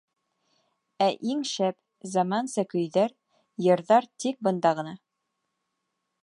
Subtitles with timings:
[1.07, 1.77] Ә иң шәп,
[2.13, 3.13] заманса көйҙәр,
[3.67, 4.97] йырҙар тик бында ғына.